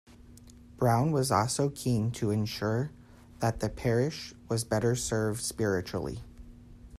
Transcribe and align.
Browne 0.77 1.11
was 1.11 1.29
also 1.29 1.69
keen 1.69 2.09
to 2.13 2.31
ensure 2.31 2.89
that 3.39 3.59
the 3.59 3.69
parish 3.69 4.33
was 4.49 4.63
better 4.63 4.95
served 4.95 5.41
spiritually. 5.43 6.23